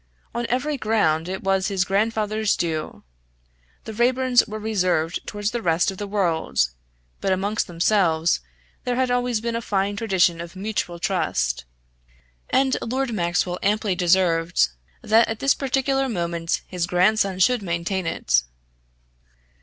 [0.33, 3.03] On every ground it was his grandfather's due.
[3.83, 6.69] The Raeburns were reserved towards the rest of the world,
[7.19, 8.39] but amongst themselves
[8.83, 11.65] there had always been a fine tradition of mutual trust;
[12.49, 14.69] and Lord Maxwell amply deserved
[15.03, 18.41] that at this particular moment his grandson should maintain it.